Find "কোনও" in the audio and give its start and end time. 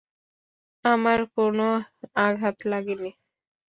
1.35-1.69